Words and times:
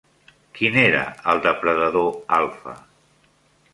Quin 0.59 0.77
era 0.83 1.03
el 1.33 1.43
depredador 1.45 2.09
alfa? 2.39 2.75